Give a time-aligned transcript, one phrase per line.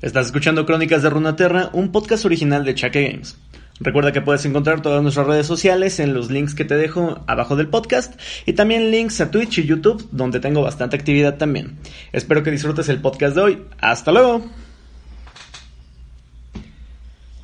[0.00, 3.36] Estás escuchando Crónicas de Runaterra, un podcast original de Chaque Games.
[3.80, 7.56] Recuerda que puedes encontrar todas nuestras redes sociales en los links que te dejo abajo
[7.56, 8.14] del podcast
[8.46, 11.78] y también links a Twitch y YouTube donde tengo bastante actividad también.
[12.12, 13.62] Espero que disfrutes el podcast de hoy.
[13.80, 14.48] Hasta luego.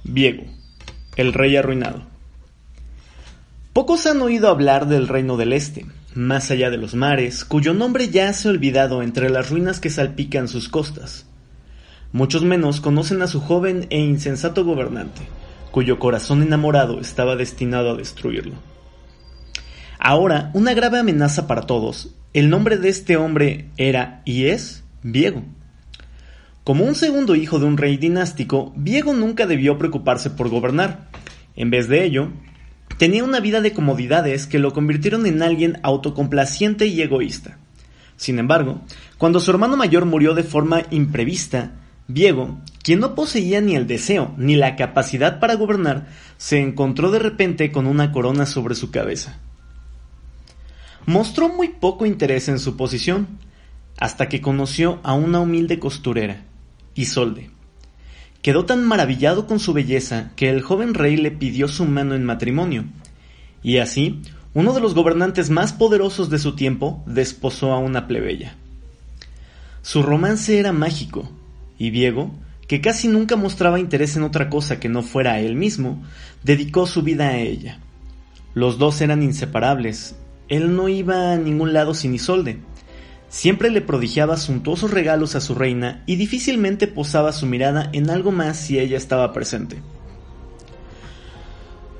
[0.04, 0.44] Viego,
[1.16, 2.04] el rey arruinado.
[3.72, 8.10] Pocos han oído hablar del reino del este, más allá de los mares, cuyo nombre
[8.10, 11.26] ya se ha olvidado entre las ruinas que salpican sus costas.
[12.14, 15.22] Muchos menos conocen a su joven e insensato gobernante,
[15.72, 18.54] cuyo corazón enamorado estaba destinado a destruirlo.
[19.98, 25.42] Ahora, una grave amenaza para todos, el nombre de este hombre era y es Viego.
[26.62, 31.08] Como un segundo hijo de un rey dinástico, Viego nunca debió preocuparse por gobernar.
[31.56, 32.28] En vez de ello,
[32.96, 37.58] tenía una vida de comodidades que lo convirtieron en alguien autocomplaciente y egoísta.
[38.16, 38.82] Sin embargo,
[39.18, 41.72] cuando su hermano mayor murió de forma imprevista,
[42.06, 47.18] Viego, quien no poseía ni el deseo ni la capacidad para gobernar, se encontró de
[47.18, 49.38] repente con una corona sobre su cabeza.
[51.06, 53.38] Mostró muy poco interés en su posición,
[53.98, 56.42] hasta que conoció a una humilde costurera,
[56.94, 57.50] Isolde.
[58.42, 62.24] Quedó tan maravillado con su belleza que el joven rey le pidió su mano en
[62.24, 62.84] matrimonio,
[63.62, 64.20] y así
[64.52, 68.56] uno de los gobernantes más poderosos de su tiempo desposó a una plebeya.
[69.82, 71.30] Su romance era mágico,
[71.78, 72.30] y Diego,
[72.66, 76.02] que casi nunca mostraba interés en otra cosa que no fuera él mismo,
[76.42, 77.78] dedicó su vida a ella.
[78.54, 80.16] Los dos eran inseparables.
[80.48, 82.60] Él no iba a ningún lado sin Isolde.
[83.28, 88.30] Siempre le prodigiaba suntuosos regalos a su reina y difícilmente posaba su mirada en algo
[88.30, 89.82] más si ella estaba presente.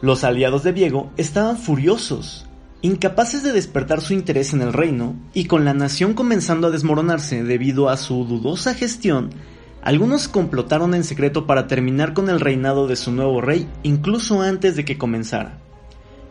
[0.00, 2.46] Los aliados de Diego estaban furiosos,
[2.82, 7.42] incapaces de despertar su interés en el reino, y con la nación comenzando a desmoronarse
[7.42, 9.30] debido a su dudosa gestión,
[9.84, 14.76] algunos complotaron en secreto para terminar con el reinado de su nuevo rey incluso antes
[14.76, 15.58] de que comenzara.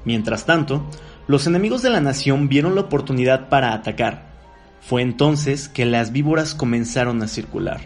[0.05, 0.83] Mientras tanto,
[1.27, 4.33] los enemigos de la nación vieron la oportunidad para atacar.
[4.81, 7.81] Fue entonces que las víboras comenzaron a circular.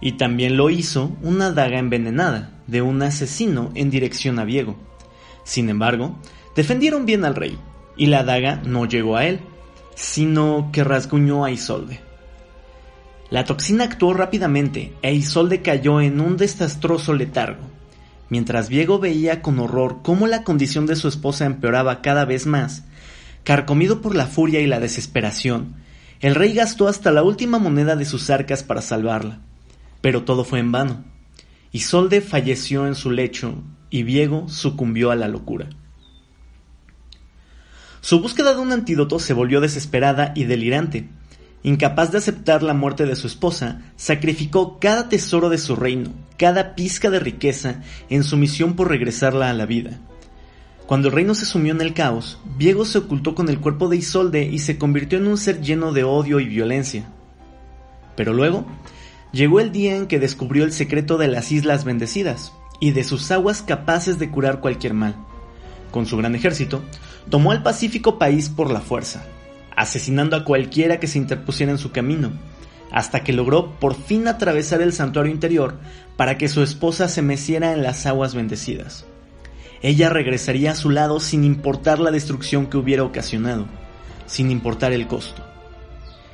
[0.00, 4.76] Y también lo hizo una daga envenenada de un asesino en dirección a Diego.
[5.44, 6.18] Sin embargo,
[6.56, 7.58] defendieron bien al rey,
[7.98, 9.40] y la daga no llegó a él,
[9.94, 12.00] sino que rasguñó a Isolde.
[13.30, 17.62] La toxina actuó rápidamente e Isolde cayó en un desastroso letargo.
[18.28, 22.84] Mientras Diego veía con horror cómo la condición de su esposa empeoraba cada vez más,
[23.42, 25.74] carcomido por la furia y la desesperación,
[26.20, 29.40] el rey gastó hasta la última moneda de sus arcas para salvarla.
[30.00, 31.04] Pero todo fue en vano.
[31.72, 35.68] Isolde falleció en su lecho y Diego sucumbió a la locura.
[38.00, 41.08] Su búsqueda de un antídoto se volvió desesperada y delirante,
[41.64, 46.74] Incapaz de aceptar la muerte de su esposa, sacrificó cada tesoro de su reino, cada
[46.74, 49.98] pizca de riqueza, en su misión por regresarla a la vida.
[50.86, 53.96] Cuando el reino se sumió en el caos, Diego se ocultó con el cuerpo de
[53.96, 57.06] Isolde y se convirtió en un ser lleno de odio y violencia.
[58.14, 58.66] Pero luego,
[59.32, 63.30] llegó el día en que descubrió el secreto de las Islas Bendecidas y de sus
[63.30, 65.16] aguas capaces de curar cualquier mal.
[65.90, 66.82] Con su gran ejército,
[67.30, 69.24] tomó al pacífico país por la fuerza,
[69.76, 72.32] asesinando a cualquiera que se interpusiera en su camino,
[72.90, 75.76] hasta que logró por fin atravesar el santuario interior
[76.16, 79.04] para que su esposa se meciera en las aguas bendecidas.
[79.82, 83.66] Ella regresaría a su lado sin importar la destrucción que hubiera ocasionado,
[84.26, 85.44] sin importar el costo.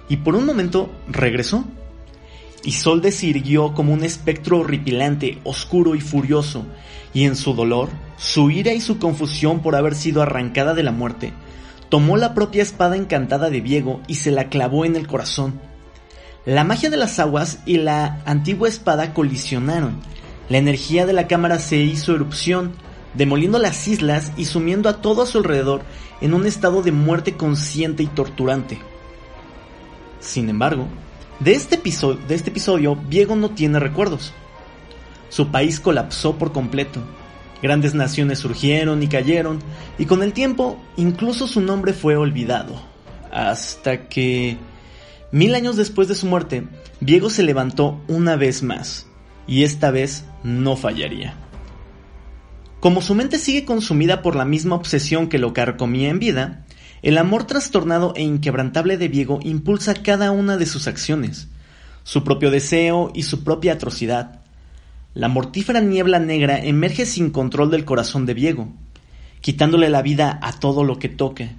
[0.09, 1.65] Y por un momento regresó.
[2.63, 3.33] Y Solde se
[3.75, 6.67] como un espectro horripilante, oscuro y furioso,
[7.15, 10.93] y en su dolor, su ira y su confusión por haber sido arrancada de la
[10.93, 11.33] muerte,
[11.91, 15.61] tomó la propia espada encantada de Diego y se la clavó en el corazón.
[16.47, 20.01] La magia de las aguas y la antigua espada colisionaron.
[20.49, 22.73] La energía de la cámara se hizo erupción,
[23.15, 25.83] demoliendo las islas y sumiendo a todo a su alrededor
[26.21, 28.79] en un estado de muerte consciente y torturante.
[30.21, 30.87] Sin embargo,
[31.41, 34.33] de este episodio, de este episodio Diego no tiene recuerdos.
[35.29, 37.01] Su país colapsó por completo
[37.63, 39.59] Grandes naciones surgieron y cayeron,
[39.99, 42.81] y con el tiempo incluso su nombre fue olvidado.
[43.31, 44.57] Hasta que,
[45.31, 46.67] mil años después de su muerte,
[47.01, 49.07] Diego se levantó una vez más,
[49.47, 51.35] y esta vez no fallaría.
[52.81, 56.65] Como su mente sigue consumida por la misma obsesión que lo carcomía en vida,
[57.03, 61.49] el amor trastornado e inquebrantable de Diego impulsa cada una de sus acciones,
[62.05, 64.40] su propio deseo y su propia atrocidad,
[65.13, 68.69] la mortífera niebla negra emerge sin control del corazón de Diego,
[69.41, 71.51] quitándole la vida a todo lo que toque,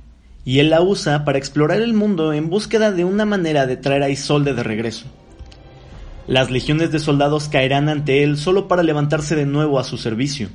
[0.46, 4.04] y él la usa para explorar el mundo en búsqueda de una manera de traer
[4.04, 5.06] a Isolde de regreso.
[6.28, 10.48] Las legiones de soldados caerán ante él solo para levantarse de nuevo a su servicio.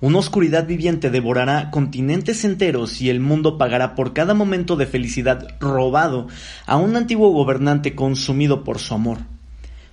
[0.00, 5.46] Una oscuridad viviente devorará continentes enteros y el mundo pagará por cada momento de felicidad
[5.60, 6.26] robado
[6.66, 9.35] a un antiguo gobernante consumido por su amor.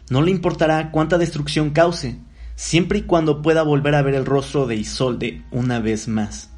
[0.09, 2.17] No le importará cuánta destrucción cause,
[2.55, 6.49] siempre y cuando pueda volver a ver el rostro de Isolde una vez más.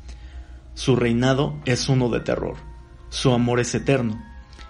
[0.73, 2.57] Su reinado es uno de terror,
[3.09, 4.21] su amor es eterno,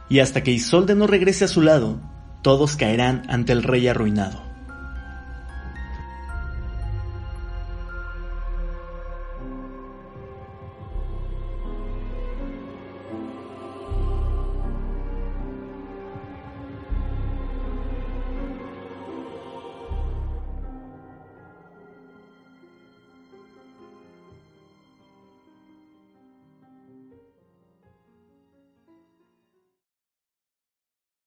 [0.07, 2.00] y hasta que Isolde no regrese a su lado,
[2.44, 4.44] todos caerán ante el rey arruinado.